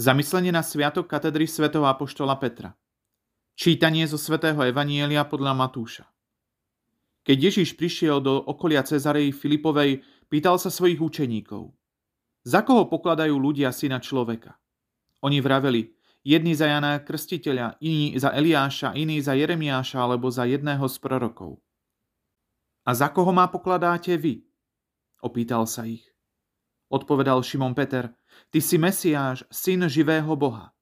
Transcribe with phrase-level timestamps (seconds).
[0.00, 2.72] Zamyslenie na sviatok katedry svätého Apoštola Petra.
[3.52, 6.08] Čítanie zo svätého Evanielia podľa Matúša.
[7.20, 10.00] Keď Ježiš prišiel do okolia Cezarej Filipovej,
[10.32, 11.76] pýtal sa svojich učeníkov.
[12.48, 14.56] Za koho pokladajú ľudia syna človeka?
[15.20, 15.92] Oni vraveli,
[16.24, 21.60] jedni za Jana Krstiteľa, iní za Eliáša, iní za Jeremiáša alebo za jedného z prorokov.
[22.88, 24.48] A za koho má pokladáte vy?
[25.20, 26.08] Opýtal sa ich.
[26.90, 28.10] Odpovedal Šimon Peter,
[28.50, 30.74] ty si Mesiáš, syn živého Boha.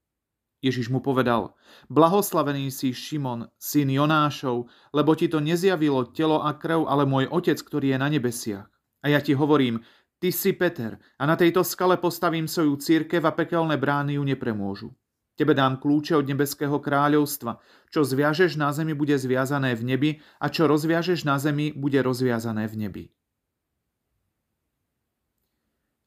[0.64, 1.52] Ježiš mu povedal,
[1.92, 7.60] blahoslavený si Šimon, syn Jonášov, lebo ti to nezjavilo telo a krv, ale môj otec,
[7.60, 8.66] ktorý je na nebesiach.
[9.04, 9.84] A ja ti hovorím,
[10.16, 14.90] ty si Peter a na tejto skale postavím svoju církev a pekelné brány ju nepremôžu.
[15.38, 17.62] Tebe dám kľúče od nebeského kráľovstva.
[17.94, 20.10] Čo zviažeš na zemi, bude zviazané v nebi
[20.42, 23.04] a čo rozviažeš na zemi, bude rozviazané v nebi.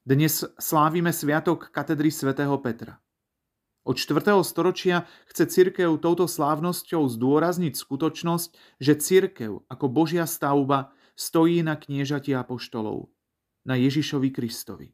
[0.02, 2.98] Dnes slávime sviatok katedry svätého Petra.
[3.86, 4.34] Od 4.
[4.42, 12.34] storočia chce cirkev touto slávnosťou zdôrazniť skutočnosť, že cirkev ako Božia stavba stojí na kniežati
[12.34, 13.14] apoštolov,
[13.62, 14.90] na Ježišovi Kristovi.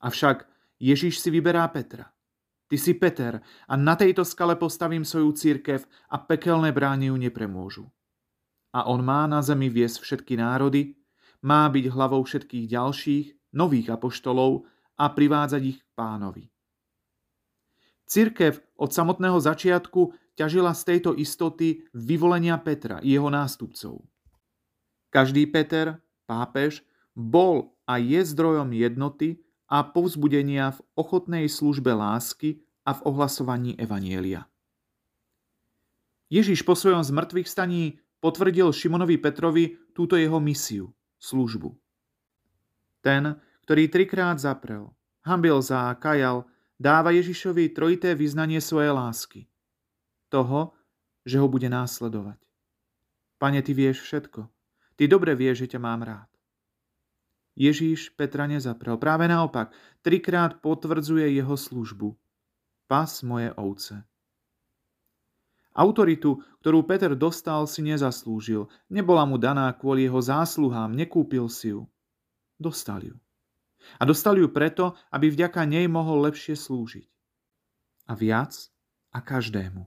[0.00, 0.48] Avšak
[0.80, 2.16] Ježiš si vyberá Petra.
[2.72, 7.84] Ty si Peter a na tejto skale postavím svoju církev a pekelné brány ju nepremôžu.
[8.72, 10.96] A on má na zemi viesť všetky národy,
[11.44, 14.64] má byť hlavou všetkých ďalších nových apoštolov
[14.98, 16.44] a privádzať ich k pánovi.
[18.08, 24.04] Cirkev od samotného začiatku ťažila z tejto istoty vyvolenia Petra i jeho nástupcov.
[25.12, 32.96] Každý Peter, pápež, bol a je zdrojom jednoty a povzbudenia v ochotnej službe lásky a
[32.96, 34.48] v ohlasovaní Evanielia.
[36.32, 41.76] Ježiš po svojom zmrtvých staní potvrdil Šimonovi Petrovi túto jeho misiu, službu.
[43.02, 43.34] Ten,
[43.66, 44.94] ktorý trikrát zaprel,
[45.26, 46.46] hambil za a kajal,
[46.78, 49.40] dáva Ježišovi trojité vyznanie svojej lásky.
[50.30, 50.74] Toho,
[51.26, 52.38] že ho bude následovať.
[53.42, 54.46] Pane, ty vieš všetko.
[54.94, 56.30] Ty dobre vieš, že ťa mám rád.
[57.58, 58.96] Ježíš Petra nezaprel.
[58.96, 62.14] Práve naopak, trikrát potvrdzuje jeho službu.
[62.86, 63.98] Pas moje ovce.
[65.74, 68.70] Autoritu, ktorú Peter dostal, si nezaslúžil.
[68.88, 71.91] Nebola mu daná kvôli jeho zásluhám, nekúpil si ju
[72.62, 73.18] dostal ju.
[73.98, 77.10] A dostal ju preto, aby vďaka nej mohol lepšie slúžiť.
[78.06, 78.54] A viac
[79.10, 79.82] a každému.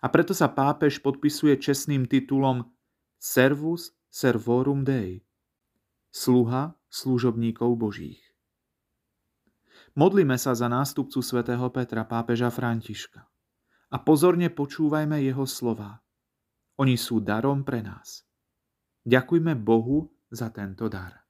[0.00, 2.70] A preto sa pápež podpisuje čestným titulom
[3.18, 5.20] Servus Servorum Dei.
[6.14, 8.22] Sluha služobníkov božích.
[9.98, 13.26] Modlíme sa za nástupcu svätého Petra, pápeža Františka.
[13.90, 15.98] A pozorne počúvajme jeho slová.
[16.78, 18.22] Oni sú darom pre nás.
[19.02, 21.26] Ďakujme Bohu za tento dar.